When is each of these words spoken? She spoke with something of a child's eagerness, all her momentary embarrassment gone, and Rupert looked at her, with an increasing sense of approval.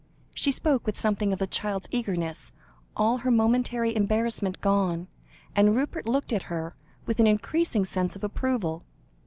She 0.33 0.49
spoke 0.51 0.87
with 0.87 0.97
something 0.97 1.31
of 1.31 1.43
a 1.43 1.45
child's 1.45 1.87
eagerness, 1.91 2.53
all 2.97 3.17
her 3.17 3.29
momentary 3.29 3.95
embarrassment 3.95 4.59
gone, 4.59 5.07
and 5.55 5.75
Rupert 5.75 6.07
looked 6.07 6.33
at 6.33 6.41
her, 6.49 6.73
with 7.05 7.19
an 7.19 7.27
increasing 7.27 7.85
sense 7.85 8.15
of 8.15 8.23
approval. 8.23 8.81